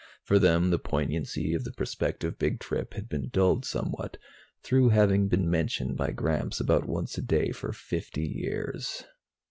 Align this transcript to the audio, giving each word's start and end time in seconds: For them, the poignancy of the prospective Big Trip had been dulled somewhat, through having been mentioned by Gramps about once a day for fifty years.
For 0.23 0.39
them, 0.39 0.71
the 0.71 0.79
poignancy 0.79 1.53
of 1.53 1.63
the 1.63 1.71
prospective 1.73 2.39
Big 2.39 2.59
Trip 2.59 2.95
had 2.95 3.07
been 3.07 3.29
dulled 3.29 3.65
somewhat, 3.65 4.17
through 4.63 4.89
having 4.89 5.27
been 5.27 5.47
mentioned 5.47 5.95
by 5.95 6.09
Gramps 6.09 6.59
about 6.59 6.87
once 6.87 7.19
a 7.19 7.21
day 7.21 7.51
for 7.51 7.71
fifty 7.71 8.25
years. 8.25 9.03